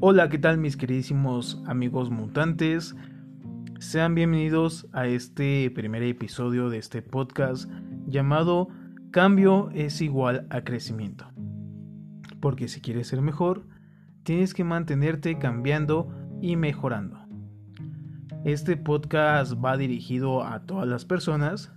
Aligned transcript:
Hola, 0.00 0.28
¿qué 0.28 0.38
tal 0.38 0.58
mis 0.58 0.76
queridísimos 0.76 1.60
amigos 1.66 2.08
mutantes? 2.08 2.94
Sean 3.80 4.14
bienvenidos 4.14 4.86
a 4.92 5.08
este 5.08 5.72
primer 5.72 6.04
episodio 6.04 6.70
de 6.70 6.78
este 6.78 7.02
podcast 7.02 7.68
llamado 8.06 8.68
Cambio 9.10 9.70
es 9.74 10.00
igual 10.00 10.46
a 10.50 10.62
crecimiento. 10.62 11.26
Porque 12.38 12.68
si 12.68 12.80
quieres 12.80 13.08
ser 13.08 13.22
mejor, 13.22 13.66
tienes 14.22 14.54
que 14.54 14.62
mantenerte 14.62 15.36
cambiando 15.36 16.14
y 16.40 16.54
mejorando. 16.54 17.18
Este 18.44 18.76
podcast 18.76 19.54
va 19.54 19.76
dirigido 19.76 20.44
a 20.44 20.60
todas 20.64 20.86
las 20.86 21.06
personas, 21.06 21.72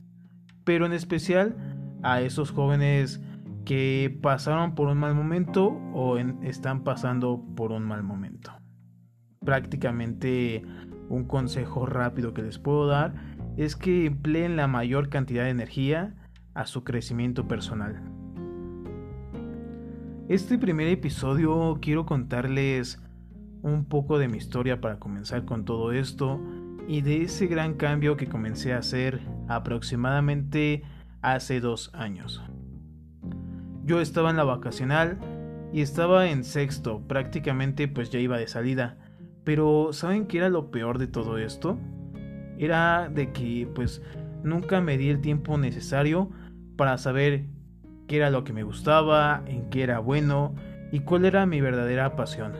pero 0.64 0.86
en 0.86 0.94
especial 0.94 1.56
a 2.04 2.22
esos 2.22 2.52
jóvenes 2.52 3.20
que 3.66 4.18
pasaron 4.22 4.76
por 4.76 4.88
un 4.88 4.98
mal 4.98 5.16
momento 5.16 5.68
o 5.94 6.18
están 6.18 6.84
pasando 6.84 7.44
por 7.56 7.72
un 7.72 7.84
mal 7.84 8.04
momento. 8.04 8.52
Prácticamente 9.40 10.64
un 11.10 11.26
consejo 11.26 11.86
rápido 11.86 12.34
que 12.34 12.42
les 12.42 12.60
puedo 12.60 12.88
dar 12.88 13.14
es 13.58 13.76
que 13.76 14.06
empleen 14.06 14.56
la 14.56 14.68
mayor 14.68 15.10
cantidad 15.10 15.44
de 15.44 15.50
energía 15.50 16.16
a 16.54 16.66
su 16.66 16.84
crecimiento 16.84 17.48
personal. 17.48 18.02
Este 20.30 20.58
primer 20.58 20.88
episodio 20.88 21.78
quiero 21.82 22.06
contarles 22.06 23.02
un 23.64 23.86
poco 23.86 24.18
de 24.18 24.28
mi 24.28 24.38
historia 24.38 24.80
para 24.80 25.00
comenzar 25.00 25.46
con 25.46 25.66
todo 25.66 25.92
esto 25.92 26.40
y 26.88 27.02
de 27.02 27.24
ese 27.24 27.48
gran 27.48 27.76
cambio 27.76 28.18
que 28.18 28.28
comencé 28.28 28.74
a 28.74 28.80
hacer 28.80 29.22
aproximadamente 29.48 30.84
hace 31.22 31.60
dos 31.60 31.92
años. 31.94 32.42
Yo 33.92 34.00
estaba 34.00 34.30
en 34.30 34.38
la 34.38 34.46
vacacional 34.46 35.18
y 35.74 35.82
estaba 35.82 36.30
en 36.30 36.46
sexto, 36.46 37.02
prácticamente 37.10 37.90
pues 37.90 38.10
ya 38.10 38.20
iba 38.20 38.38
de 38.38 38.48
salida. 38.48 38.96
Pero 39.44 39.92
¿saben 39.92 40.28
qué 40.28 40.38
era 40.38 40.48
lo 40.48 40.72
peor 40.72 40.98
de 40.98 41.08
todo 41.08 41.38
esto? 41.38 41.78
Era 42.58 43.10
de 43.10 43.34
que 43.34 43.68
pues 43.76 44.02
nunca 44.46 44.80
me 44.80 44.98
di 44.98 45.10
el 45.10 45.20
tiempo 45.20 45.58
necesario 45.58 46.30
para 46.78 46.98
saber 46.98 47.48
qué 48.08 48.16
era 48.16 48.30
lo 48.30 48.46
que 48.46 48.54
me 48.54 48.64
gustaba, 48.64 49.44
en 49.46 49.70
qué 49.70 49.84
era 49.84 50.00
bueno 50.00 50.56
y 50.94 51.02
cuál 51.02 51.26
era 51.26 51.46
mi 51.46 51.60
verdadera 51.60 52.16
pasión. 52.16 52.54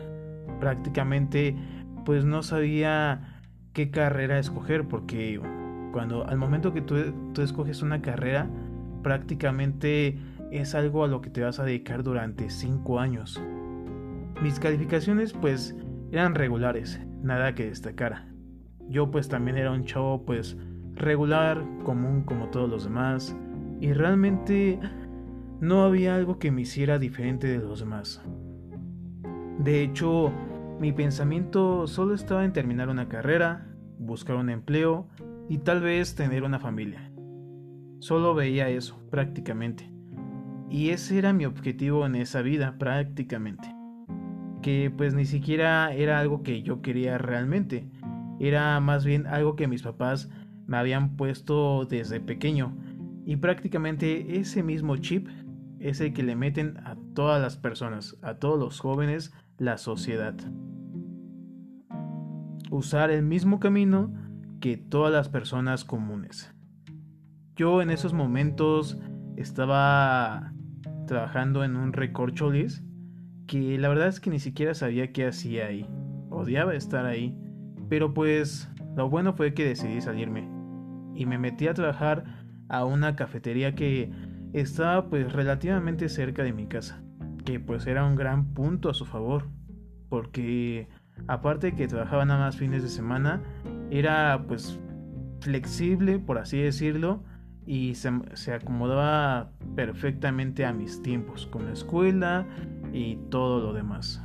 Prácticamente 0.60 1.56
pues 2.04 2.26
no 2.26 2.42
sabía 2.42 3.40
qué 3.72 3.90
carrera 3.90 4.38
escoger 4.38 4.86
porque 4.86 5.40
cuando 5.94 6.28
al 6.28 6.36
momento 6.36 6.74
que 6.74 6.82
tú, 6.82 6.96
tú 7.32 7.40
escoges 7.40 7.80
una 7.80 8.02
carrera 8.02 8.50
prácticamente 9.02 10.18
es 10.52 10.74
algo 10.74 11.04
a 11.04 11.08
lo 11.08 11.20
que 11.20 11.30
te 11.30 11.42
vas 11.42 11.58
a 11.58 11.64
dedicar 11.64 12.02
durante 12.02 12.50
5 12.50 13.00
años. 13.00 13.42
Mis 14.42 14.58
calificaciones 14.58 15.32
pues 15.32 15.76
eran 16.10 16.34
regulares, 16.34 17.00
nada 17.22 17.54
que 17.54 17.66
destacara. 17.66 18.28
Yo 18.88 19.10
pues 19.10 19.28
también 19.28 19.56
era 19.56 19.70
un 19.70 19.84
chavo 19.84 20.24
pues 20.24 20.56
regular, 20.94 21.64
común 21.84 22.22
como 22.22 22.48
todos 22.48 22.68
los 22.68 22.84
demás, 22.84 23.36
y 23.80 23.92
realmente 23.92 24.78
no 25.60 25.84
había 25.84 26.14
algo 26.16 26.38
que 26.38 26.50
me 26.50 26.62
hiciera 26.62 26.98
diferente 26.98 27.46
de 27.46 27.58
los 27.58 27.80
demás. 27.80 28.22
De 29.58 29.82
hecho, 29.82 30.32
mi 30.80 30.92
pensamiento 30.92 31.86
solo 31.86 32.14
estaba 32.14 32.44
en 32.44 32.52
terminar 32.52 32.88
una 32.88 33.08
carrera, 33.08 33.68
buscar 33.98 34.36
un 34.36 34.50
empleo 34.50 35.06
y 35.48 35.58
tal 35.58 35.80
vez 35.80 36.14
tener 36.14 36.42
una 36.42 36.58
familia. 36.58 37.12
Solo 38.00 38.34
veía 38.34 38.68
eso, 38.68 39.00
prácticamente. 39.10 39.91
Y 40.72 40.88
ese 40.88 41.18
era 41.18 41.34
mi 41.34 41.44
objetivo 41.44 42.06
en 42.06 42.14
esa 42.14 42.40
vida 42.40 42.76
prácticamente. 42.78 43.76
Que 44.62 44.90
pues 44.96 45.12
ni 45.12 45.26
siquiera 45.26 45.92
era 45.92 46.18
algo 46.18 46.42
que 46.42 46.62
yo 46.62 46.80
quería 46.80 47.18
realmente. 47.18 47.86
Era 48.40 48.80
más 48.80 49.04
bien 49.04 49.26
algo 49.26 49.54
que 49.54 49.68
mis 49.68 49.82
papás 49.82 50.30
me 50.66 50.78
habían 50.78 51.16
puesto 51.16 51.84
desde 51.84 52.20
pequeño. 52.20 52.74
Y 53.26 53.36
prácticamente 53.36 54.38
ese 54.38 54.62
mismo 54.62 54.96
chip 54.96 55.28
es 55.78 56.00
el 56.00 56.14
que 56.14 56.22
le 56.22 56.36
meten 56.36 56.78
a 56.78 56.96
todas 57.14 57.42
las 57.42 57.58
personas, 57.58 58.16
a 58.22 58.36
todos 58.36 58.58
los 58.58 58.80
jóvenes, 58.80 59.34
la 59.58 59.76
sociedad. 59.76 60.34
Usar 62.70 63.10
el 63.10 63.22
mismo 63.22 63.60
camino 63.60 64.10
que 64.58 64.78
todas 64.78 65.12
las 65.12 65.28
personas 65.28 65.84
comunes. 65.84 66.50
Yo 67.56 67.82
en 67.82 67.90
esos 67.90 68.14
momentos 68.14 68.98
estaba 69.36 70.51
trabajando 71.12 71.62
en 71.62 71.76
un 71.76 71.92
recorcholis 71.92 72.82
que 73.46 73.76
la 73.76 73.90
verdad 73.90 74.08
es 74.08 74.18
que 74.18 74.30
ni 74.30 74.38
siquiera 74.38 74.72
sabía 74.72 75.12
qué 75.12 75.26
hacía 75.26 75.66
ahí. 75.66 75.86
Odiaba 76.30 76.74
estar 76.74 77.04
ahí, 77.04 77.36
pero 77.90 78.14
pues 78.14 78.70
lo 78.96 79.10
bueno 79.10 79.34
fue 79.34 79.52
que 79.52 79.66
decidí 79.66 80.00
salirme 80.00 80.48
y 81.14 81.26
me 81.26 81.36
metí 81.36 81.68
a 81.68 81.74
trabajar 81.74 82.24
a 82.70 82.86
una 82.86 83.14
cafetería 83.14 83.74
que 83.74 84.10
estaba 84.54 85.10
pues 85.10 85.30
relativamente 85.30 86.08
cerca 86.08 86.44
de 86.44 86.54
mi 86.54 86.66
casa, 86.66 87.04
que 87.44 87.60
pues 87.60 87.86
era 87.86 88.06
un 88.06 88.16
gran 88.16 88.54
punto 88.54 88.88
a 88.88 88.94
su 88.94 89.04
favor, 89.04 89.50
porque 90.08 90.88
aparte 91.28 91.72
de 91.72 91.76
que 91.76 91.88
trabajaba 91.88 92.24
nada 92.24 92.40
más 92.40 92.56
fines 92.56 92.82
de 92.82 92.88
semana, 92.88 93.42
era 93.90 94.46
pues 94.48 94.80
flexible, 95.40 96.18
por 96.18 96.38
así 96.38 96.58
decirlo, 96.58 97.22
y 97.66 97.94
se, 97.94 98.52
acomodaba 98.52 99.52
perfectamente 99.76 100.64
a 100.64 100.72
mis 100.72 101.02
tiempos 101.02 101.46
con 101.46 101.66
la 101.66 101.72
escuela 101.72 102.46
y 102.92 103.16
todo 103.30 103.60
lo 103.60 103.72
demás. 103.72 104.22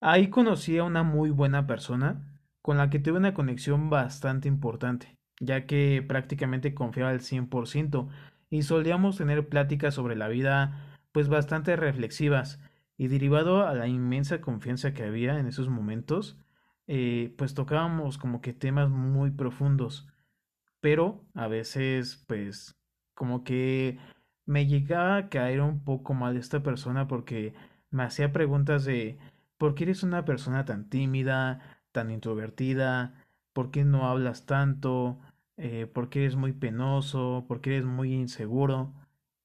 Ahí 0.00 0.28
conocí 0.28 0.76
a 0.76 0.84
una 0.84 1.02
muy 1.02 1.30
buena 1.30 1.66
persona 1.66 2.38
con 2.60 2.76
la 2.76 2.90
que 2.90 2.98
tuve 2.98 3.16
una 3.16 3.32
conexión 3.32 3.88
bastante 3.88 4.48
importante, 4.48 5.16
ya 5.40 5.66
que 5.66 6.04
prácticamente 6.06 6.74
confiaba 6.74 7.10
al 7.10 7.20
100% 7.20 8.08
y 8.50 8.62
solíamos 8.62 9.16
tener 9.16 9.48
pláticas 9.48 9.94
sobre 9.94 10.14
la 10.14 10.28
vida 10.28 10.96
pues 11.12 11.28
bastante 11.28 11.76
reflexivas 11.76 12.60
y 12.98 13.08
derivado 13.08 13.66
a 13.66 13.74
la 13.74 13.86
inmensa 13.88 14.40
confianza 14.40 14.92
que 14.92 15.04
había 15.04 15.38
en 15.38 15.46
esos 15.46 15.68
momentos, 15.68 16.38
eh, 16.86 17.34
pues 17.38 17.54
tocábamos 17.54 18.18
como 18.18 18.40
que 18.40 18.52
temas 18.52 18.90
muy 18.90 19.30
profundos, 19.30 20.08
pero 20.80 21.24
a 21.34 21.48
veces 21.48 22.24
pues 22.26 22.76
como 23.14 23.44
que 23.44 23.98
me 24.46 24.66
llegaba 24.66 25.16
a 25.16 25.28
caer 25.28 25.60
un 25.60 25.84
poco 25.84 26.14
mal 26.14 26.36
esta 26.36 26.62
persona 26.62 27.08
porque 27.08 27.54
me 27.90 28.02
hacía 28.02 28.32
preguntas 28.32 28.84
de 28.84 29.18
¿por 29.58 29.74
qué 29.74 29.84
eres 29.84 30.02
una 30.02 30.24
persona 30.24 30.64
tan 30.64 30.88
tímida, 30.90 31.60
tan 31.92 32.10
introvertida? 32.10 33.14
¿Por 33.52 33.70
qué 33.70 33.84
no 33.84 34.08
hablas 34.08 34.46
tanto? 34.46 35.18
Eh, 35.56 35.86
¿Por 35.86 36.10
qué 36.10 36.20
eres 36.22 36.36
muy 36.36 36.52
penoso? 36.52 37.44
¿Por 37.48 37.60
qué 37.60 37.70
eres 37.76 37.84
muy 37.86 38.12
inseguro? 38.14 38.92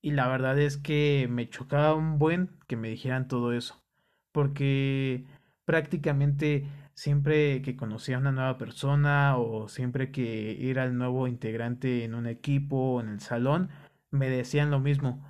Y 0.02 0.12
la 0.12 0.28
verdad 0.28 0.58
es 0.60 0.78
que 0.78 1.28
me 1.30 1.50
chocaba 1.50 1.94
un 1.96 2.20
buen 2.20 2.52
que 2.68 2.76
me 2.78 2.90
dijeran 2.90 3.28
todo 3.28 3.54
eso, 3.54 3.84
porque 4.32 5.26
prácticamente 5.66 6.66
siempre 7.00 7.62
que 7.62 7.78
conocía 7.78 8.18
a 8.18 8.20
una 8.20 8.34
nueva 8.34 8.58
persona 8.58 9.38
o 9.38 9.70
siempre 9.70 10.12
que 10.12 10.70
era 10.70 10.84
el 10.84 10.98
nuevo 10.98 11.28
integrante 11.30 12.04
en 12.04 12.14
un 12.14 12.28
equipo 12.28 12.96
o 12.96 13.02
en 13.02 13.08
el 13.08 13.22
salón, 13.22 13.70
me 14.12 14.30
decían 14.30 14.70
lo 14.70 14.82
mismo. 14.82 15.26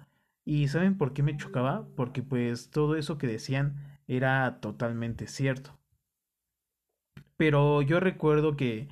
¿Y 0.45 0.67
saben 0.69 0.97
por 0.97 1.13
qué 1.13 1.21
me 1.21 1.37
chocaba? 1.37 1.87
Porque 1.95 2.23
pues 2.23 2.71
todo 2.71 2.95
eso 2.95 3.19
que 3.19 3.27
decían 3.27 3.99
era 4.07 4.59
totalmente 4.61 5.27
cierto. 5.27 5.77
Pero 7.37 7.83
yo 7.83 7.99
recuerdo 7.99 8.55
que 8.57 8.87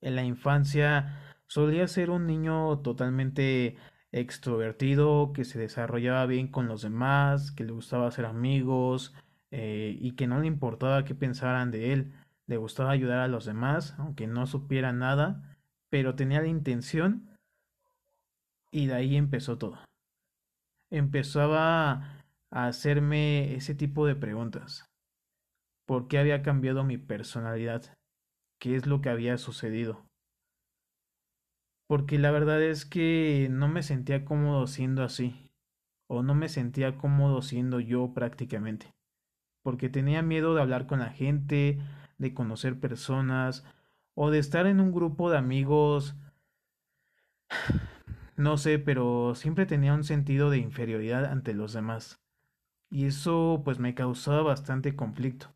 en 0.00 0.16
la 0.16 0.24
infancia 0.24 1.36
solía 1.46 1.86
ser 1.86 2.08
un 2.08 2.26
niño 2.26 2.78
totalmente 2.78 3.76
extrovertido, 4.10 5.32
que 5.34 5.44
se 5.44 5.58
desarrollaba 5.58 6.24
bien 6.24 6.48
con 6.48 6.66
los 6.66 6.80
demás, 6.80 7.52
que 7.52 7.64
le 7.64 7.72
gustaba 7.72 8.06
hacer 8.08 8.24
amigos 8.24 9.14
eh, 9.50 9.96
y 10.00 10.12
que 10.12 10.26
no 10.26 10.40
le 10.40 10.46
importaba 10.46 11.04
qué 11.04 11.14
pensaran 11.14 11.70
de 11.70 11.92
él 11.92 12.12
le 12.46 12.56
gustaba 12.56 12.90
ayudar 12.90 13.18
a 13.18 13.28
los 13.28 13.44
demás, 13.44 13.94
aunque 13.98 14.26
no 14.26 14.46
supiera 14.46 14.92
nada, 14.92 15.56
pero 15.90 16.14
tenía 16.14 16.40
la 16.40 16.48
intención 16.48 17.28
y 18.70 18.86
de 18.86 18.94
ahí 18.94 19.16
empezó 19.16 19.58
todo. 19.58 19.78
Empezaba 20.90 22.24
a 22.50 22.66
hacerme 22.66 23.54
ese 23.54 23.74
tipo 23.74 24.06
de 24.06 24.16
preguntas. 24.16 24.84
¿Por 25.86 26.08
qué 26.08 26.18
había 26.18 26.42
cambiado 26.42 26.84
mi 26.84 26.98
personalidad? 26.98 27.96
¿Qué 28.58 28.76
es 28.76 28.86
lo 28.86 29.00
que 29.00 29.10
había 29.10 29.36
sucedido? 29.38 30.06
Porque 31.88 32.18
la 32.18 32.30
verdad 32.30 32.62
es 32.62 32.86
que 32.86 33.48
no 33.50 33.68
me 33.68 33.82
sentía 33.82 34.24
cómodo 34.24 34.66
siendo 34.66 35.02
así, 35.02 35.50
o 36.08 36.22
no 36.22 36.34
me 36.34 36.48
sentía 36.48 36.96
cómodo 36.96 37.42
siendo 37.42 37.80
yo 37.80 38.14
prácticamente, 38.14 38.94
porque 39.62 39.88
tenía 39.88 40.22
miedo 40.22 40.54
de 40.54 40.62
hablar 40.62 40.86
con 40.86 41.00
la 41.00 41.10
gente, 41.10 41.78
de 42.22 42.32
conocer 42.32 42.80
personas 42.80 43.64
o 44.14 44.30
de 44.30 44.38
estar 44.38 44.66
en 44.66 44.80
un 44.80 44.92
grupo 44.92 45.30
de 45.30 45.36
amigos 45.36 46.16
No 48.36 48.56
sé, 48.56 48.78
pero 48.78 49.34
siempre 49.34 49.66
tenía 49.66 49.94
un 49.94 50.04
sentido 50.04 50.50
de 50.50 50.58
inferioridad 50.58 51.26
ante 51.26 51.54
los 51.54 51.72
demás. 51.72 52.20
Y 52.90 53.06
eso 53.06 53.62
pues 53.64 53.78
me 53.78 53.94
causaba 53.94 54.42
bastante 54.42 54.96
conflicto, 54.96 55.54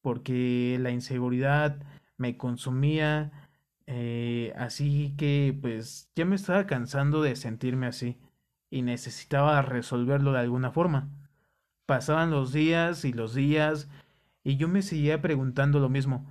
porque 0.00 0.78
la 0.80 0.90
inseguridad 0.90 1.82
me 2.16 2.36
consumía, 2.36 3.50
eh, 3.86 4.54
así 4.56 5.14
que 5.18 5.56
pues 5.60 6.10
ya 6.16 6.24
me 6.24 6.36
estaba 6.36 6.66
cansando 6.66 7.22
de 7.22 7.36
sentirme 7.36 7.86
así 7.86 8.18
y 8.70 8.82
necesitaba 8.82 9.62
resolverlo 9.62 10.32
de 10.32 10.40
alguna 10.40 10.70
forma. 10.72 11.10
Pasaban 11.86 12.30
los 12.30 12.52
días 12.52 13.04
y 13.04 13.12
los 13.12 13.34
días 13.34 13.88
y 14.44 14.56
yo 14.56 14.68
me 14.68 14.82
seguía 14.82 15.22
preguntando 15.22 15.80
lo 15.80 15.88
mismo. 15.88 16.26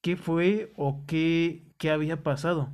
¿Qué 0.00 0.16
fue 0.16 0.72
o 0.76 1.04
qué, 1.06 1.64
qué 1.76 1.90
había 1.90 2.22
pasado? 2.22 2.70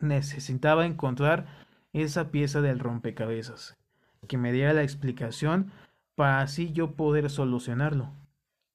Necesitaba 0.00 0.84
encontrar 0.84 1.46
esa 1.92 2.30
pieza 2.30 2.60
del 2.60 2.80
rompecabezas, 2.80 3.78
que 4.26 4.36
me 4.36 4.52
diera 4.52 4.72
la 4.72 4.82
explicación 4.82 5.70
para 6.16 6.40
así 6.40 6.72
yo 6.72 6.96
poder 6.96 7.30
solucionarlo. 7.30 8.10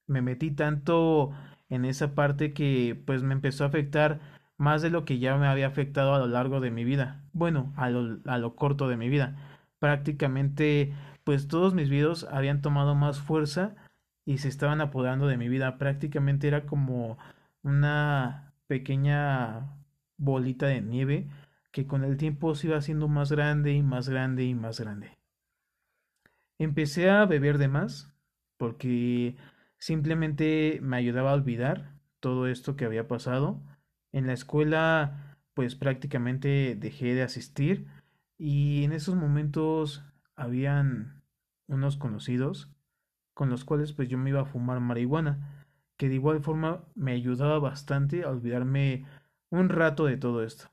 Me 0.07 0.21
metí 0.21 0.51
tanto 0.51 1.31
en 1.69 1.83
esa 1.83 2.15
parte 2.15 2.53
que 2.53 3.01
pues 3.05 3.23
me 3.23 3.33
empezó 3.33 3.65
a 3.65 3.67
afectar 3.67 4.21
más 4.57 4.81
de 4.81 4.89
lo 4.89 5.03
que 5.03 5.19
ya 5.19 5.35
me 5.37 5.47
había 5.47 5.67
afectado 5.67 6.15
a 6.15 6.19
lo 6.19 6.27
largo 6.27 6.61
de 6.61 6.71
mi 6.71 6.85
vida. 6.85 7.23
Bueno, 7.33 7.73
a 7.75 7.89
lo, 7.89 8.19
a 8.25 8.37
lo 8.37 8.55
corto 8.55 8.87
de 8.87 8.97
mi 8.97 9.09
vida. 9.09 9.35
Prácticamente 9.79 10.93
pues 11.23 11.49
todos 11.49 11.73
mis 11.73 11.89
videos 11.89 12.25
habían 12.31 12.61
tomado 12.61 12.95
más 12.95 13.19
fuerza 13.19 13.75
y 14.27 14.39
se 14.39 14.49
estaban 14.49 14.81
apoderando 14.81 15.27
de 15.27 15.37
mi 15.37 15.47
vida. 15.47 15.77
Prácticamente 15.77 16.49
era 16.49 16.65
como 16.65 17.17
una 17.63 18.53
pequeña 18.67 19.77
bolita 20.17 20.67
de 20.67 20.81
nieve 20.81 21.29
que 21.71 21.87
con 21.87 22.03
el 22.03 22.17
tiempo 22.17 22.53
se 22.53 22.67
iba 22.67 22.77
haciendo 22.77 23.07
más 23.07 23.31
grande 23.31 23.71
y 23.71 23.81
más 23.81 24.09
grande 24.09 24.43
y 24.43 24.53
más 24.53 24.81
grande. 24.81 25.17
Empecé 26.59 27.09
a 27.09 27.25
beber 27.25 27.57
de 27.57 27.69
más 27.69 28.13
porque 28.57 29.37
simplemente 29.77 30.79
me 30.81 30.97
ayudaba 30.97 31.31
a 31.31 31.35
olvidar 31.35 31.93
todo 32.19 32.47
esto 32.47 32.75
que 32.75 32.83
había 32.83 33.07
pasado. 33.07 33.61
En 34.11 34.27
la 34.27 34.33
escuela 34.33 35.37
pues 35.53 35.75
prácticamente 35.75 36.75
dejé 36.75 37.15
de 37.15 37.23
asistir 37.23 37.87
y 38.37 38.83
en 38.83 38.91
esos 38.91 39.15
momentos 39.15 40.03
habían 40.35 41.23
unos 41.67 41.95
conocidos 41.95 42.73
con 43.37 43.51
los 43.51 43.65
cuales 43.65 43.93
pues 43.93 44.09
yo 44.09 44.17
me 44.17 44.31
iba 44.31 44.41
a 44.41 44.45
fumar 44.45 44.79
marihuana, 44.79 45.67
que 45.95 46.09
de 46.09 46.15
igual 46.15 46.41
forma 46.41 46.83
me 46.95 47.11
ayudaba 47.11 47.59
bastante 47.59 48.23
a 48.23 48.29
olvidarme 48.31 49.05
un 49.51 49.69
rato 49.69 50.05
de 50.05 50.17
todo 50.17 50.43
esto. 50.43 50.65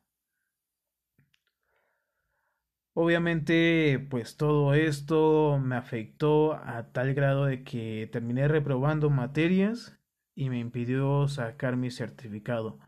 Obviamente, 2.94 3.98
pues 4.08 4.38
todo 4.38 4.72
esto 4.72 5.58
me 5.62 5.76
afectó 5.76 6.54
a 6.54 6.90
tal 6.92 7.12
grado 7.12 7.44
de 7.44 7.64
que 7.64 8.08
terminé 8.10 8.48
reprobando 8.48 9.10
materias 9.10 9.98
y 10.34 10.48
me 10.48 10.58
impidió 10.58 11.28
sacar 11.28 11.76
mi 11.76 11.90
certificado. 11.90 12.78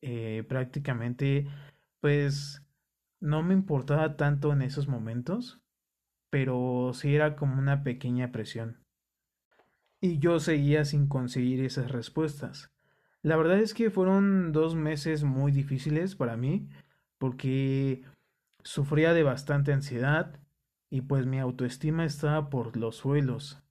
Eh, 0.00 0.44
prácticamente, 0.48 1.48
pues 2.00 2.62
no 3.18 3.42
me 3.42 3.54
importaba 3.54 4.16
tanto 4.16 4.52
en 4.52 4.62
esos 4.62 4.86
momentos, 4.86 5.60
pero 6.30 6.92
sí 6.94 7.14
era 7.14 7.36
como 7.36 7.58
una 7.58 7.82
pequeña 7.82 8.32
presión. 8.32 8.78
Y 10.00 10.18
yo 10.18 10.40
seguía 10.40 10.84
sin 10.84 11.08
conseguir 11.08 11.64
esas 11.64 11.90
respuestas. 11.90 12.70
La 13.22 13.36
verdad 13.36 13.58
es 13.58 13.74
que 13.74 13.90
fueron 13.90 14.52
dos 14.52 14.74
meses 14.74 15.24
muy 15.24 15.52
difíciles 15.52 16.14
para 16.14 16.36
mí, 16.36 16.68
porque 17.18 18.04
Sufría 18.66 19.14
de 19.14 19.22
bastante 19.22 19.72
ansiedad 19.72 20.40
y 20.90 21.02
pues 21.02 21.24
mi 21.24 21.38
autoestima 21.38 22.04
estaba 22.04 22.50
por 22.50 22.76
los 22.76 22.96
suelos. 22.96 23.62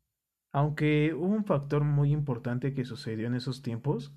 Aunque 0.54 1.13
hubo 1.13 1.36
un 1.36 1.44
factor 1.44 1.84
muy 1.84 2.13
importante 2.13 2.74
que 2.74 2.86
sucedió 2.86 3.28
en 3.28 3.36
esos 3.36 3.62
tiempos 3.62 4.13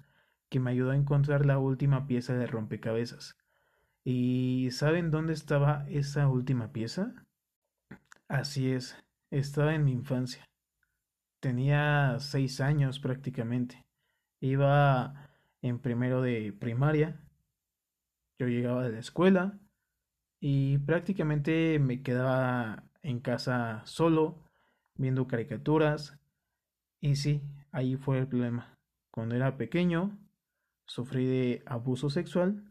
que 0.49 0.61
me 0.61 0.70
ayudó 0.70 0.93
a 0.93 0.96
encontrar 0.96 1.46
la 1.46 1.58
última 1.58 2.06
pieza 2.06 2.34
de 2.34 2.46
rompecabezas. 2.46 3.37
¿Y 4.05 4.69
saben 4.70 5.11
dónde 5.11 5.32
estaba 5.32 5.84
esa 5.88 6.29
última 6.29 6.70
pieza? 6.70 7.26
Así 8.28 8.70
es, 8.70 8.96
estaba 9.30 9.75
en 9.75 9.84
mi 9.84 9.92
infancia. 9.92 10.44
Tenía 11.40 12.16
seis 12.20 12.60
años 12.60 13.00
prácticamente. 13.00 13.86
Iba 14.40 15.30
en 15.62 15.78
primero 15.78 16.22
de 16.22 16.52
primaria. 16.52 17.20
Yo 18.38 18.46
llegaba 18.46 18.84
de 18.84 18.92
la 18.92 18.98
escuela, 19.00 19.58
y 20.40 20.78
prácticamente 20.78 21.78
me 21.78 22.02
quedaba 22.02 22.84
en 23.02 23.20
casa 23.20 23.82
solo, 23.84 24.36
viendo 24.94 25.26
caricaturas. 25.26 26.19
Y 27.00 27.16
sí, 27.16 27.42
ahí 27.72 27.96
fue 27.96 28.19
el 28.19 28.28
problema. 28.28 28.78
Cuando 29.10 29.34
era 29.34 29.56
pequeño, 29.56 30.16
sufrí 30.86 31.26
de 31.26 31.62
abuso 31.66 32.10
sexual, 32.10 32.64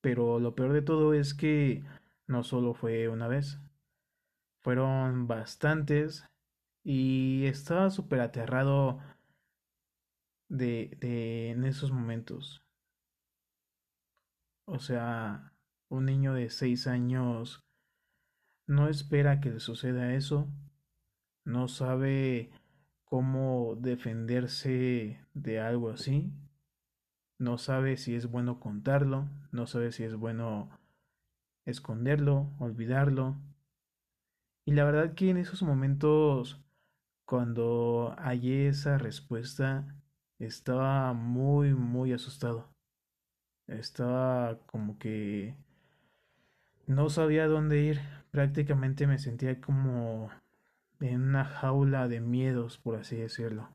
pero 0.00 0.38
lo 0.38 0.54
peor 0.54 0.72
de 0.72 0.82
todo 0.82 1.14
es 1.14 1.34
que 1.34 1.82
no 2.26 2.42
solo 2.42 2.74
fue 2.74 3.08
una 3.08 3.28
vez, 3.28 3.58
fueron 4.68 5.26
bastantes 5.26 6.28
y 6.84 7.46
estaba 7.46 7.88
súper 7.88 8.20
aterrado 8.20 9.00
de, 10.50 10.94
de 11.00 11.52
en 11.52 11.64
esos 11.64 11.90
momentos. 11.90 12.62
O 14.66 14.78
sea, 14.78 15.54
un 15.88 16.04
niño 16.04 16.34
de 16.34 16.50
seis 16.50 16.86
años 16.86 17.64
no 18.66 18.90
espera 18.90 19.40
que 19.40 19.52
le 19.52 19.60
suceda 19.60 20.12
eso, 20.12 20.52
no 21.46 21.68
sabe 21.68 22.50
cómo 23.06 23.74
defenderse 23.74 25.18
de 25.32 25.60
algo 25.60 25.88
así, 25.88 26.30
no 27.38 27.56
sabe 27.56 27.96
si 27.96 28.14
es 28.16 28.26
bueno 28.26 28.60
contarlo, 28.60 29.30
no 29.50 29.66
sabe 29.66 29.92
si 29.92 30.04
es 30.04 30.14
bueno 30.14 30.68
esconderlo, 31.64 32.52
olvidarlo. 32.58 33.47
Y 34.68 34.72
la 34.72 34.84
verdad 34.84 35.14
que 35.14 35.30
en 35.30 35.38
esos 35.38 35.62
momentos, 35.62 36.60
cuando 37.24 38.14
hallé 38.18 38.68
esa 38.68 38.98
respuesta, 38.98 39.96
estaba 40.38 41.14
muy, 41.14 41.72
muy 41.72 42.12
asustado. 42.12 42.68
Estaba 43.66 44.58
como 44.66 44.98
que 44.98 45.54
no 46.86 47.08
sabía 47.08 47.46
dónde 47.46 47.80
ir, 47.80 48.00
prácticamente 48.30 49.06
me 49.06 49.18
sentía 49.18 49.58
como 49.58 50.28
en 51.00 51.22
una 51.22 51.46
jaula 51.46 52.06
de 52.06 52.20
miedos, 52.20 52.76
por 52.76 52.96
así 52.96 53.16
decirlo. 53.16 53.74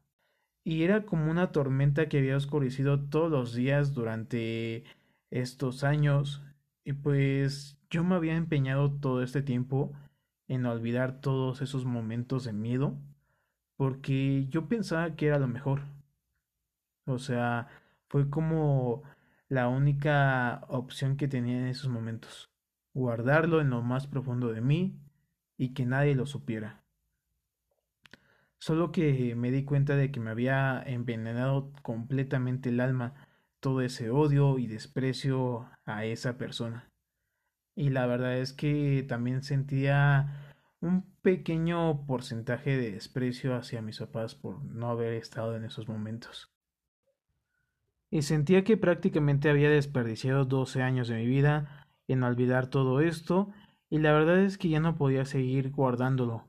Y 0.64 0.84
era 0.84 1.08
como 1.08 1.32
una 1.32 1.52
tormenta 1.52 2.08
que 2.08 2.20
había 2.20 2.38
oscurecido 2.38 3.00
todos 3.00 3.32
los 3.32 3.56
días 3.56 3.94
durante 3.96 4.84
estos 5.32 5.84
años. 5.84 6.44
Y 6.86 6.94
pues 6.94 7.80
yo 7.90 8.04
me 8.04 8.14
había 8.14 8.36
empeñado 8.36 8.92
todo 8.92 9.24
este 9.24 9.42
tiempo 9.42 9.92
en 10.48 10.66
olvidar 10.66 11.22
todos 11.22 11.62
esos 11.62 11.86
momentos 11.86 12.44
de 12.46 12.54
miedo, 12.54 12.98
porque 13.78 14.48
yo 14.50 14.68
pensaba 14.68 15.16
que 15.16 15.28
era 15.28 15.40
lo 15.40 15.48
mejor. 15.48 15.82
O 17.06 17.20
sea, 17.20 17.68
fue 18.10 18.30
como 18.30 19.04
la 19.50 19.68
única 19.68 20.66
opción 20.70 21.18
que 21.18 21.28
tenía 21.28 21.58
en 21.60 21.68
esos 21.68 21.90
momentos 21.90 22.50
guardarlo 22.94 23.60
en 23.62 23.70
lo 23.70 23.82
más 23.82 24.08
profundo 24.08 24.52
de 24.52 24.62
mí 24.62 25.00
y 25.58 25.74
que 25.74 25.86
nadie 25.86 26.16
lo 26.16 26.26
supiera. 26.26 26.84
Solo 28.60 28.92
que 28.92 29.36
me 29.36 29.52
di 29.52 29.66
cuenta 29.66 29.96
de 29.96 30.12
que 30.12 30.20
me 30.20 30.32
había 30.32 30.82
envenenado 30.86 31.74
completamente 31.82 32.70
el 32.70 32.80
alma 32.80 33.14
todo 33.60 33.82
ese 33.82 34.10
odio 34.10 34.58
y 34.60 34.68
desprecio 34.68 35.70
a 35.86 36.06
esa 36.06 36.38
persona. 36.38 36.93
Y 37.76 37.90
la 37.90 38.06
verdad 38.06 38.38
es 38.38 38.54
que 38.54 39.04
también 39.08 39.44
sentía 39.44 40.56
un 40.80 41.04
pequeño 41.22 42.06
porcentaje 42.06 42.78
de 42.78 42.92
desprecio 42.92 43.56
hacia 43.56 43.82
mis 43.82 44.00
papás 44.00 44.36
por 44.36 44.64
no 44.64 44.90
haber 44.90 45.14
estado 45.14 45.56
en 45.56 45.64
esos 45.64 45.88
momentos. 45.88 46.52
Y 48.12 48.22
sentía 48.22 48.64
que 48.64 48.78
prácticamente 48.78 49.50
había 49.50 49.70
desperdiciado 49.70 50.46
12 50.46 50.84
años 50.84 51.08
de 51.08 51.16
mi 51.16 51.26
vida 51.26 51.88
en 52.08 52.24
olvidar 52.24 52.68
todo 52.68 53.00
esto 53.00 53.52
y 53.90 54.00
la 54.00 54.12
verdad 54.12 54.40
es 54.40 54.58
que 54.58 54.70
ya 54.70 54.80
no 54.80 54.96
podía 54.96 55.26
seguir 55.26 55.72
guardándolo. 55.72 56.48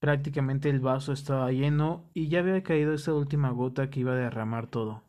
Prácticamente 0.00 0.68
el 0.68 0.80
vaso 0.80 1.12
estaba 1.12 1.50
lleno 1.52 2.10
y 2.12 2.28
ya 2.28 2.40
había 2.40 2.62
caído 2.62 2.92
esa 2.92 3.14
última 3.14 3.50
gota 3.50 3.88
que 3.90 4.00
iba 4.00 4.12
a 4.12 4.16
derramar 4.16 4.66
todo. 4.66 5.04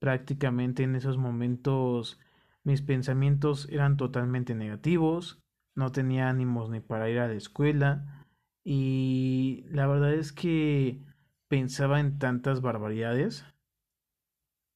Prácticamente 0.00 0.82
en 0.82 0.96
esos 0.96 1.16
momentos 1.16 2.20
mis 2.64 2.82
pensamientos 2.82 3.68
eran 3.70 3.96
totalmente 3.96 4.54
negativos, 4.54 5.40
no 5.74 5.92
tenía 5.92 6.28
ánimos 6.28 6.70
ni 6.70 6.80
para 6.80 7.08
ir 7.10 7.18
a 7.18 7.28
la 7.28 7.34
escuela 7.34 8.26
y 8.64 9.64
la 9.68 9.86
verdad 9.86 10.14
es 10.14 10.32
que 10.32 11.02
pensaba 11.48 12.00
en 12.00 12.18
tantas 12.18 12.62
barbaridades, 12.62 13.44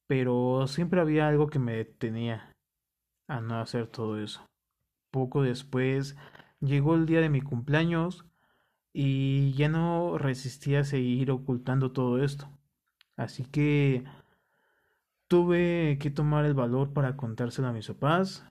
pero 0.07 0.67
siempre 0.67 1.01
había 1.01 1.27
algo 1.27 1.47
que 1.47 1.59
me 1.59 1.75
detenía 1.75 2.53
a 3.27 3.41
no 3.41 3.59
hacer 3.59 3.87
todo 3.87 4.21
eso. 4.21 4.45
Poco 5.11 5.41
después 5.41 6.15
llegó 6.59 6.95
el 6.95 7.05
día 7.05 7.21
de 7.21 7.29
mi 7.29 7.41
cumpleaños 7.41 8.25
y 8.93 9.53
ya 9.53 9.69
no 9.69 10.17
resistía 10.17 10.81
a 10.81 10.83
seguir 10.83 11.31
ocultando 11.31 11.91
todo 11.91 12.23
esto. 12.23 12.49
Así 13.15 13.45
que 13.45 14.03
tuve 15.29 15.97
que 16.01 16.09
tomar 16.09 16.43
el 16.43 16.55
valor 16.55 16.91
para 16.91 17.15
contárselo 17.15 17.69
a 17.69 17.73
mis 17.73 17.87
papás, 17.87 18.43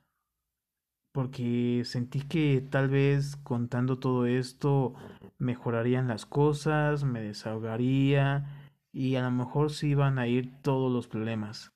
porque 1.12 1.82
sentí 1.84 2.22
que 2.22 2.64
tal 2.70 2.88
vez 2.88 3.36
contando 3.36 3.98
todo 3.98 4.26
esto 4.26 4.94
mejorarían 5.38 6.06
las 6.06 6.24
cosas, 6.24 7.02
me 7.02 7.20
desahogaría 7.20 8.70
y 8.92 9.16
a 9.16 9.22
lo 9.22 9.32
mejor 9.32 9.70
se 9.70 9.88
iban 9.88 10.18
a 10.18 10.28
ir 10.28 10.62
todos 10.62 10.92
los 10.92 11.08
problemas. 11.08 11.72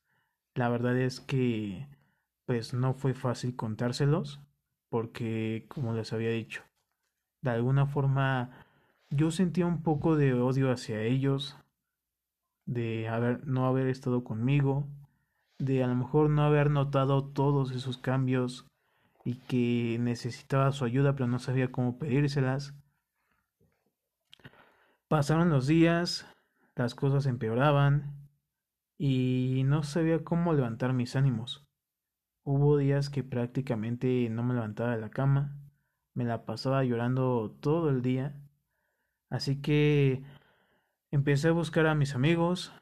La 0.55 0.69
verdad 0.69 0.97
es 0.97 1.21
que 1.21 1.89
pues 2.47 2.73
no 2.73 2.95
fue 2.95 3.13
fácil 3.13 3.57
contárselos 3.57 4.41
porque 4.89 5.67
como 5.69 5.95
les 5.95 6.13
había 6.13 6.31
dicho, 6.31 6.63
de 7.41 7.51
alguna 7.51 7.87
forma 7.87 8.51
yo 9.11 9.33
sentía 9.33 9.67
un 9.67 9.83
poco 9.83 10.17
de 10.17 10.35
odio 10.35 10.71
hacia 10.71 11.03
ellos, 11.03 11.57
de 12.67 13.09
haber, 13.09 13.47
no 13.47 13.67
haber 13.67 13.87
estado 13.89 14.25
conmigo, 14.25 14.87
de 15.59 15.83
a 15.83 15.87
lo 15.87 15.95
mejor 15.95 16.31
no 16.31 16.43
haber 16.43 16.71
notado 16.71 17.25
todos 17.25 17.71
esos 17.73 17.99
cambios 17.99 18.67
y 19.25 19.37
que 19.37 19.99
necesitaba 20.01 20.73
su 20.73 20.85
ayuda 20.85 21.15
pero 21.15 21.29
no 21.29 21.39
sabía 21.39 21.71
cómo 21.71 21.99
pedírselas. 21.99 22.75
Pasaron 25.09 25.51
los 25.51 25.67
días, 25.67 26.27
las 26.75 26.95
cosas 26.95 27.27
empeoraban 27.27 28.29
y 28.99 29.63
no 29.67 29.83
sabía 29.83 30.25
cómo 30.25 30.55
levantar 30.55 30.93
mis 30.93 31.17
ánimos. 31.17 31.65
Hubo 32.45 32.77
días 32.77 33.11
que 33.11 33.23
prácticamente 33.23 34.29
no 34.31 34.43
me 34.43 34.55
levantaba 34.55 34.95
de 34.95 35.01
la 35.01 35.11
cama, 35.11 35.57
me 36.15 36.25
la 36.25 36.45
pasaba 36.45 36.85
llorando 36.85 37.57
todo 37.61 37.91
el 37.91 38.03
día, 38.03 38.35
así 39.31 39.61
que 39.61 40.25
empecé 41.13 41.49
a 41.49 41.53
buscar 41.53 41.87
a 41.87 41.95
mis 41.95 42.15
amigos, 42.15 42.73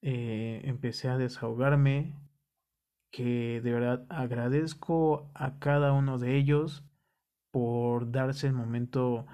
eh, 0.00 0.62
empecé 0.64 1.08
a 1.08 1.18
desahogarme, 1.18 2.16
que 3.12 3.60
de 3.60 3.72
verdad 3.72 4.06
agradezco 4.08 5.30
a 5.34 5.58
cada 5.58 5.92
uno 5.92 6.18
de 6.18 6.36
ellos 6.36 6.82
por 7.50 8.10
darse 8.10 8.46
el 8.46 8.54
momento 8.54 9.26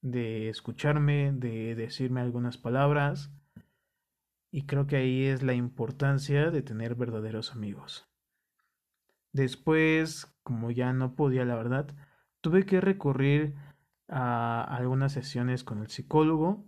de 0.00 0.48
escucharme, 0.48 1.32
de 1.32 1.74
decirme 1.74 2.20
algunas 2.20 2.56
palabras. 2.56 3.32
Y 4.52 4.66
creo 4.66 4.86
que 4.86 4.96
ahí 4.96 5.24
es 5.24 5.42
la 5.42 5.54
importancia 5.54 6.52
de 6.52 6.62
tener 6.62 6.94
verdaderos 6.94 7.52
amigos. 7.52 8.08
Después, 9.32 10.32
como 10.44 10.70
ya 10.70 10.92
no 10.92 11.16
podía, 11.16 11.44
la 11.44 11.56
verdad, 11.56 11.88
tuve 12.40 12.64
que 12.64 12.80
recurrir 12.80 13.56
a 14.06 14.62
algunas 14.62 15.10
sesiones 15.10 15.64
con 15.64 15.80
el 15.80 15.88
psicólogo 15.88 16.64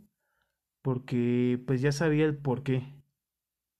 porque 0.86 1.60
pues 1.66 1.80
ya 1.80 1.90
sabía 1.90 2.26
el 2.26 2.36
por 2.36 2.62
qué. 2.62 2.94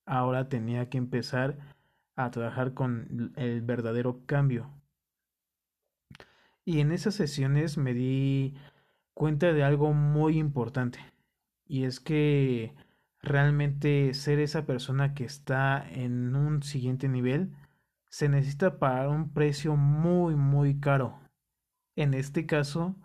Ahora 0.05 0.49
tenía 0.49 0.89
que 0.89 0.97
empezar 0.97 1.57
a 2.17 2.31
trabajar 2.31 2.73
con 2.73 3.31
el 3.37 3.61
verdadero 3.61 4.25
cambio. 4.25 4.69
Y 6.65 6.81
en 6.81 6.91
esas 6.91 7.15
sesiones 7.15 7.77
me 7.77 7.93
di 7.93 8.55
cuenta 9.13 9.53
de 9.53 9.63
algo 9.63 9.93
muy 9.93 10.37
importante. 10.37 10.99
Y 11.65 11.85
es 11.85 12.01
que 12.01 12.75
realmente 13.21 14.13
ser 14.13 14.39
esa 14.39 14.65
persona 14.65 15.13
que 15.13 15.23
está 15.23 15.89
en 15.89 16.35
un 16.35 16.61
siguiente 16.61 17.07
nivel 17.07 17.55
se 18.09 18.27
necesita 18.27 18.79
pagar 18.79 19.07
un 19.07 19.31
precio 19.33 19.77
muy 19.77 20.35
muy 20.35 20.81
caro. 20.81 21.21
En 21.95 22.13
este 22.13 22.45
caso, 22.45 22.97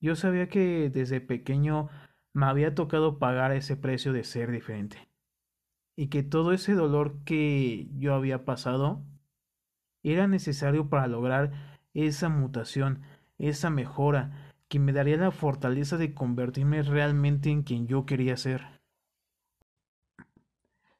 yo 0.00 0.16
sabía 0.16 0.48
que 0.48 0.88
desde 0.88 1.20
pequeño 1.20 1.90
me 2.32 2.46
había 2.46 2.74
tocado 2.74 3.18
pagar 3.18 3.52
ese 3.52 3.76
precio 3.76 4.12
de 4.12 4.24
ser 4.24 4.50
diferente. 4.50 5.08
Y 5.96 6.08
que 6.08 6.22
todo 6.22 6.52
ese 6.52 6.74
dolor 6.74 7.22
que 7.24 7.88
yo 7.98 8.14
había 8.14 8.44
pasado 8.44 9.04
era 10.02 10.26
necesario 10.26 10.88
para 10.88 11.06
lograr 11.06 11.80
esa 11.94 12.28
mutación, 12.28 13.02
esa 13.38 13.70
mejora, 13.70 14.52
que 14.68 14.78
me 14.78 14.92
daría 14.92 15.18
la 15.18 15.30
fortaleza 15.30 15.98
de 15.98 16.14
convertirme 16.14 16.82
realmente 16.82 17.50
en 17.50 17.62
quien 17.62 17.86
yo 17.86 18.06
quería 18.06 18.36
ser. 18.36 18.80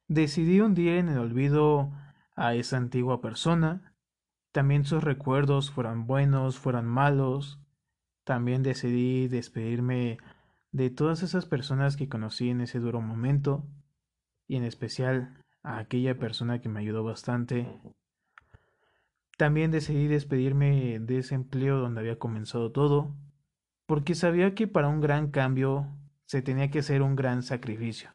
Decidí 0.08 0.60
hundir 0.60 0.90
en 0.98 1.08
el 1.08 1.18
olvido 1.18 1.90
a 2.36 2.54
esa 2.54 2.76
antigua 2.76 3.22
persona. 3.22 3.94
También 4.52 4.84
sus 4.84 5.02
recuerdos 5.02 5.70
fueran 5.70 6.06
buenos, 6.06 6.58
fueran 6.58 6.86
malos. 6.86 7.58
También 8.24 8.62
decidí 8.62 9.28
despedirme 9.28 10.18
de 10.72 10.90
todas 10.90 11.22
esas 11.22 11.46
personas 11.46 11.96
que 11.96 12.08
conocí 12.08 12.48
en 12.48 12.62
ese 12.62 12.80
duro 12.80 13.00
momento 13.00 13.64
y 14.48 14.56
en 14.56 14.64
especial 14.64 15.44
a 15.62 15.78
aquella 15.78 16.18
persona 16.18 16.60
que 16.60 16.68
me 16.68 16.80
ayudó 16.80 17.04
bastante. 17.04 17.68
También 19.36 19.70
decidí 19.70 20.08
despedirme 20.08 20.98
de 20.98 21.18
ese 21.18 21.34
empleo 21.34 21.78
donde 21.78 22.00
había 22.00 22.18
comenzado 22.18 22.72
todo 22.72 23.14
porque 23.86 24.14
sabía 24.14 24.54
que 24.54 24.66
para 24.66 24.88
un 24.88 25.00
gran 25.00 25.30
cambio 25.30 25.86
se 26.24 26.40
tenía 26.40 26.70
que 26.70 26.78
hacer 26.78 27.02
un 27.02 27.14
gran 27.14 27.42
sacrificio. 27.42 28.14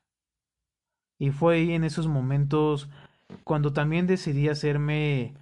Y 1.20 1.30
fue 1.30 1.56
ahí 1.56 1.74
en 1.74 1.84
esos 1.84 2.08
momentos 2.08 2.90
cuando 3.44 3.74
también 3.74 4.08
decidí 4.08 4.50
hacerme 4.50 5.36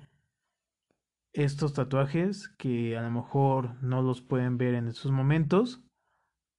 estos 1.31 1.73
tatuajes 1.73 2.49
que 2.57 2.97
a 2.97 3.01
lo 3.01 3.11
mejor 3.11 3.81
no 3.81 4.01
los 4.01 4.21
pueden 4.21 4.57
ver 4.57 4.73
en 4.73 4.87
estos 4.87 5.11
momentos, 5.11 5.84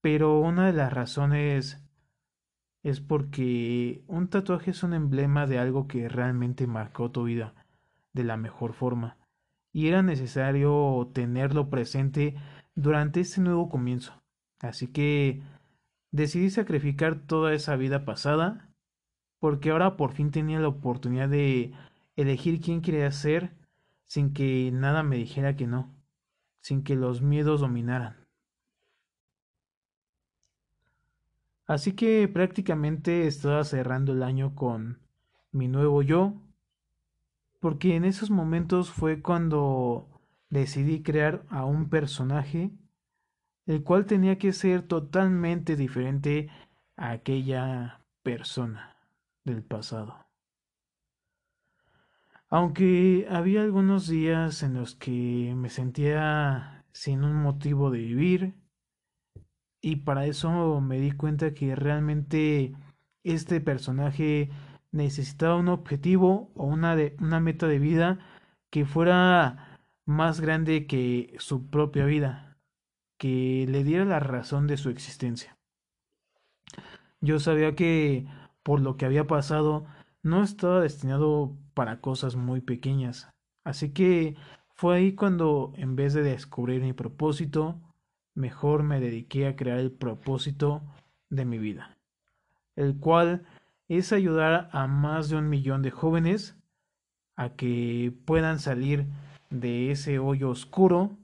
pero 0.06 0.38
una 0.38 0.66
de 0.66 0.72
las 0.72 0.92
razones 0.92 1.84
es 2.84 3.00
porque 3.00 4.04
un 4.06 4.28
tatuaje 4.28 4.70
es 4.70 4.84
un 4.84 4.94
emblema 4.94 5.48
de 5.48 5.58
algo 5.58 5.88
que 5.88 6.08
realmente 6.08 6.68
marcó 6.68 7.10
tu 7.10 7.24
vida 7.24 7.56
de 8.12 8.22
la 8.22 8.36
mejor 8.36 8.72
forma 8.72 9.18
y 9.72 9.88
era 9.88 10.02
necesario 10.02 11.10
tenerlo 11.12 11.70
presente 11.70 12.36
durante 12.76 13.18
este 13.18 13.40
nuevo 13.40 13.68
comienzo. 13.68 14.22
Así 14.60 14.86
que 14.86 15.42
decidí 16.12 16.50
sacrificar 16.50 17.26
toda 17.26 17.52
esa 17.52 17.74
vida 17.74 18.04
pasada 18.04 18.70
porque 19.40 19.70
ahora 19.70 19.96
por 19.96 20.12
fin 20.12 20.30
tenía 20.30 20.60
la 20.60 20.68
oportunidad 20.68 21.28
de 21.28 21.72
elegir 22.14 22.60
quién 22.60 22.80
quería 22.80 23.10
ser 23.10 23.56
sin 24.04 24.32
que 24.32 24.70
nada 24.72 25.02
me 25.02 25.16
dijera 25.16 25.56
que 25.56 25.66
no, 25.66 25.92
sin 26.60 26.84
que 26.84 26.94
los 26.94 27.22
miedos 27.22 27.60
dominaran. 27.60 28.25
Así 31.66 31.92
que 31.92 32.28
prácticamente 32.28 33.26
estaba 33.26 33.64
cerrando 33.64 34.12
el 34.12 34.22
año 34.22 34.54
con 34.54 35.00
mi 35.50 35.68
nuevo 35.68 36.02
yo, 36.02 36.34
porque 37.60 37.96
en 37.96 38.04
esos 38.04 38.30
momentos 38.30 38.90
fue 38.90 39.20
cuando 39.20 40.08
decidí 40.48 41.02
crear 41.02 41.44
a 41.48 41.64
un 41.64 41.88
personaje 41.88 42.70
el 43.66 43.82
cual 43.82 44.06
tenía 44.06 44.38
que 44.38 44.52
ser 44.52 44.82
totalmente 44.82 45.74
diferente 45.76 46.48
a 46.96 47.10
aquella 47.10 48.00
persona 48.22 48.96
del 49.44 49.62
pasado. 49.62 50.24
Aunque 52.48 53.26
había 53.28 53.62
algunos 53.62 54.06
días 54.06 54.62
en 54.62 54.74
los 54.74 54.94
que 54.94 55.52
me 55.56 55.68
sentía 55.68 56.84
sin 56.92 57.24
un 57.24 57.34
motivo 57.42 57.90
de 57.90 57.98
vivir, 57.98 58.54
y 59.86 59.94
para 59.94 60.26
eso 60.26 60.80
me 60.80 60.98
di 60.98 61.12
cuenta 61.12 61.54
que 61.54 61.76
realmente 61.76 62.74
este 63.22 63.60
personaje 63.60 64.50
necesitaba 64.90 65.54
un 65.54 65.68
objetivo 65.68 66.50
o 66.56 66.64
una, 66.64 66.96
de, 66.96 67.14
una 67.20 67.38
meta 67.38 67.68
de 67.68 67.78
vida 67.78 68.18
que 68.68 68.84
fuera 68.84 69.78
más 70.04 70.40
grande 70.40 70.88
que 70.88 71.36
su 71.38 71.70
propia 71.70 72.04
vida, 72.04 72.58
que 73.16 73.64
le 73.68 73.84
diera 73.84 74.04
la 74.04 74.18
razón 74.18 74.66
de 74.66 74.76
su 74.76 74.90
existencia. 74.90 75.56
Yo 77.20 77.38
sabía 77.38 77.76
que, 77.76 78.26
por 78.64 78.80
lo 78.80 78.96
que 78.96 79.06
había 79.06 79.28
pasado, 79.28 79.86
no 80.20 80.42
estaba 80.42 80.80
destinado 80.80 81.56
para 81.74 82.00
cosas 82.00 82.34
muy 82.34 82.60
pequeñas, 82.60 83.30
así 83.62 83.92
que 83.92 84.34
fue 84.74 84.96
ahí 84.96 85.12
cuando, 85.12 85.72
en 85.76 85.94
vez 85.94 86.12
de 86.12 86.22
descubrir 86.22 86.82
mi 86.82 86.92
propósito, 86.92 87.80
mejor 88.36 88.84
me 88.84 89.00
dediqué 89.00 89.48
a 89.48 89.56
crear 89.56 89.78
el 89.78 89.90
propósito 89.90 90.82
de 91.30 91.44
mi 91.44 91.58
vida, 91.58 91.96
el 92.76 92.98
cual 92.98 93.44
es 93.88 94.12
ayudar 94.12 94.68
a 94.72 94.86
más 94.86 95.28
de 95.28 95.36
un 95.36 95.48
millón 95.48 95.82
de 95.82 95.90
jóvenes 95.90 96.56
a 97.36 97.50
que 97.50 98.12
puedan 98.24 98.60
salir 98.60 99.06
de 99.50 99.90
ese 99.90 100.18
hoyo 100.18 100.50
oscuro 100.50 101.18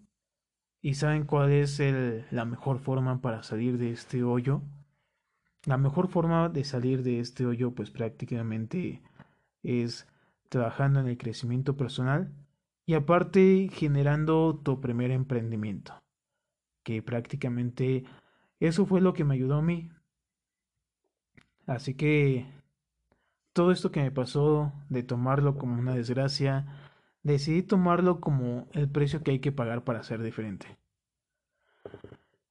y 0.80 0.94
saben 0.94 1.24
cuál 1.24 1.52
es 1.52 1.80
la 2.30 2.44
mejor 2.44 2.78
forma 2.78 3.20
para 3.20 3.42
salir 3.42 3.78
de 3.78 3.92
este 3.92 4.24
hoyo. 4.24 4.62
La 5.64 5.78
mejor 5.78 6.08
forma 6.08 6.48
de 6.48 6.64
salir 6.64 7.04
de 7.04 7.20
este 7.20 7.46
hoyo 7.46 7.72
pues 7.72 7.90
prácticamente 7.90 9.00
es 9.62 10.08
trabajando 10.48 11.00
en 11.00 11.06
el 11.06 11.18
crecimiento 11.18 11.76
personal 11.76 12.32
y 12.84 12.94
aparte 12.94 13.70
generando 13.72 14.60
tu 14.62 14.80
primer 14.80 15.12
emprendimiento, 15.12 15.94
que 16.82 17.02
prácticamente 17.02 18.04
eso 18.60 18.86
fue 18.86 19.00
lo 19.00 19.12
que 19.12 19.24
me 19.24 19.34
ayudó 19.34 19.56
a 19.56 19.62
mí. 19.62 19.90
Así 21.66 21.94
que 21.94 22.46
todo 23.52 23.70
esto 23.70 23.90
que 23.90 24.02
me 24.02 24.10
pasó 24.10 24.72
de 24.88 25.02
tomarlo 25.02 25.58
como 25.58 25.78
una 25.78 25.94
desgracia, 25.94 26.66
decidí 27.22 27.62
tomarlo 27.62 28.20
como 28.20 28.68
el 28.72 28.88
precio 28.88 29.22
que 29.22 29.32
hay 29.32 29.40
que 29.40 29.52
pagar 29.52 29.84
para 29.84 30.02
ser 30.02 30.22
diferente. 30.22 30.78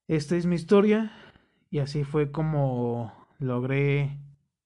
Esta 0.08 0.36
es 0.36 0.46
mi 0.46 0.56
historia 0.56 1.12
y 1.70 1.80
así 1.80 2.04
fue 2.04 2.32
como 2.32 3.28
logré 3.40 4.20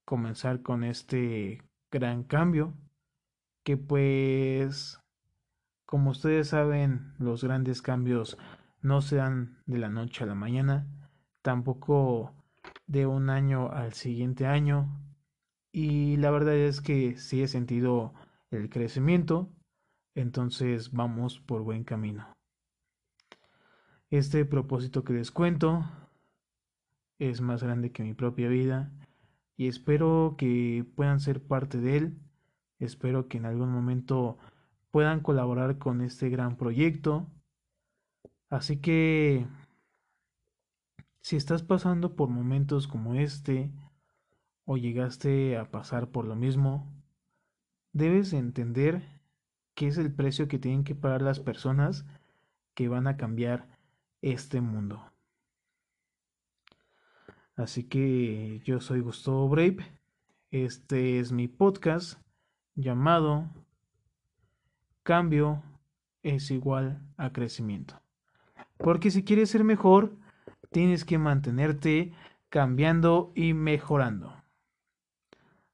comenzar 0.04 0.62
con 0.62 0.84
este 0.84 1.62
gran 1.92 2.24
cambio 2.24 2.74
que 3.64 3.78
pues 3.78 5.00
como 5.86 6.12
ustedes 6.12 6.50
saben 6.50 7.14
los 7.20 7.44
grandes 7.44 7.82
cambios 7.82 8.38
no 8.86 9.02
se 9.02 9.18
dan 9.18 9.58
de 9.66 9.78
la 9.80 9.90
noche 9.90 10.24
a 10.24 10.28
la 10.28 10.36
mañana 10.36 10.88
tampoco 11.42 12.34
de 12.88 13.06
un 13.06 13.30
año 13.30 13.70
al 13.72 13.94
siguiente 13.94 14.46
año 14.46 15.02
y 15.72 16.18
la 16.18 16.32
verdad 16.32 16.56
es 16.56 16.82
que 16.82 17.18
sí 17.18 17.42
he 17.42 17.48
sentido 17.48 18.14
el 18.52 18.70
crecimiento 18.70 19.50
entonces 20.14 20.92
vamos 20.92 21.40
por 21.40 21.64
buen 21.64 21.84
camino 21.84 22.28
este 24.10 24.46
propósito 24.46 25.04
que 25.04 25.14
les 25.14 25.32
cuento 25.32 25.84
es 27.20 27.42
más 27.42 27.64
grande 27.64 27.92
que 27.92 28.04
mi 28.04 28.14
propia 28.14 28.50
vida 28.50 28.92
y 29.58 29.68
espero 29.68 30.36
que 30.38 30.86
puedan 30.96 31.20
ser 31.20 31.42
parte 31.42 31.80
de 31.80 31.98
él. 31.98 32.20
Espero 32.80 33.28
que 33.28 33.38
en 33.38 33.46
algún 33.46 33.72
momento 33.72 34.38
puedan 34.92 35.22
colaborar 35.22 35.78
con 35.78 36.02
este 36.02 36.30
gran 36.30 36.58
proyecto. 36.58 37.28
Así 38.56 38.78
que 38.78 39.46
si 41.20 41.36
estás 41.36 41.62
pasando 41.62 42.16
por 42.16 42.30
momentos 42.30 42.88
como 42.88 43.16
este 43.16 43.70
o 44.64 44.78
llegaste 44.78 45.58
a 45.58 45.72
pasar 45.72 46.08
por 46.08 46.26
lo 46.26 46.38
mismo, 46.38 46.90
debes 47.92 48.32
entender 48.32 49.20
que 49.74 49.88
es 49.88 49.98
el 49.98 50.10
precio 50.10 50.48
que 50.48 50.58
tienen 50.58 50.86
que 50.86 50.96
pagar 50.96 51.22
las 51.22 51.42
personas 51.42 52.06
que 52.76 52.88
van 52.88 53.08
a 53.08 53.18
cambiar 53.18 53.68
este 54.22 54.62
mundo. 54.62 55.04
Así 57.58 57.84
que 57.84 58.62
yo 58.64 58.80
soy 58.80 59.02
Gustavo 59.02 59.50
Brave. 59.50 60.00
Este 60.52 61.20
es 61.20 61.34
mi 61.34 61.50
podcast 61.50 62.22
llamado 62.74 63.50
Cambio 65.04 65.62
es 66.24 66.52
igual 66.52 67.02
a 67.18 67.34
crecimiento. 67.34 68.05
Porque 68.78 69.12
si 69.12 69.24
quieres 69.24 69.50
ser 69.50 69.64
mejor, 69.64 70.18
tienes 70.72 71.06
que 71.06 71.18
mantenerte 71.18 72.14
cambiando 72.50 73.32
y 73.36 73.54
mejorando. 73.54 74.34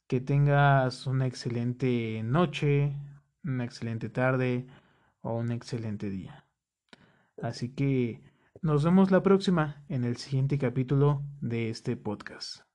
Que 0.07 0.19
tengas 0.21 1.07
una 1.07 1.27
excelente 1.27 2.21
noche, 2.23 2.95
una 3.43 3.63
excelente 3.63 4.09
tarde 4.09 4.67
o 5.21 5.35
un 5.35 5.51
excelente 5.51 6.09
día. 6.09 6.45
Así 7.41 7.73
que 7.73 8.21
nos 8.61 8.83
vemos 8.83 9.11
la 9.11 9.23
próxima 9.23 9.83
en 9.89 10.03
el 10.03 10.17
siguiente 10.17 10.57
capítulo 10.57 11.23
de 11.39 11.69
este 11.69 11.95
podcast. 11.95 12.70